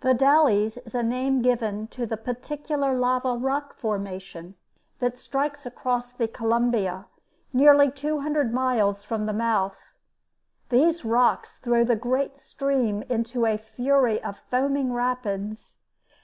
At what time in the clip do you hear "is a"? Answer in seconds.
0.78-1.02